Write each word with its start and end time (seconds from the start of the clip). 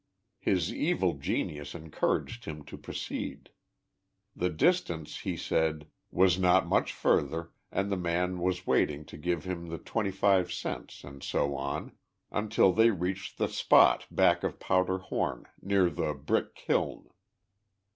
His 0.39 0.73
evil 0.73 1.13
genius 1.13 1.75
encouraged 1.75 2.45
him 2.45 2.63
to 2.63 2.75
proceed. 2.75 3.51
The 4.35 4.49
distance, 4.49 5.19
he 5.19 5.37
said, 5.37 5.85
was 6.09 6.39
not 6.39 6.65
much 6.65 6.91
further 6.91 7.51
and 7.71 7.91
the 7.91 7.97
man 7.97 8.39
was 8.39 8.65
waiting 8.65 9.05
to 9.05 9.15
give 9.15 9.43
him 9.43 9.67
the 9.67 9.77
25 9.77 10.51
cents, 10.51 11.03
and 11.03 11.21
so 11.21 11.55
on, 11.55 11.91
until 12.31 12.73
they 12.73 12.89
reached 12.89 13.37
the 13.37 13.47
spot 13.47 14.07
back 14.09 14.43
of 14.43 14.59
Powder 14.59 14.97
Horn, 14.97 15.45
near 15.61 15.87
the 15.91 16.15
brick 16.15 16.55
kiln. 16.55 17.07